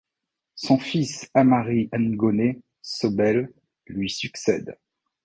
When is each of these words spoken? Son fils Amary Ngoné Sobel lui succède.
Son 0.55 0.79
fils 0.79 1.29
Amary 1.35 1.87
Ngoné 1.95 2.63
Sobel 2.81 3.53
lui 3.85 4.09
succède. 4.09 4.75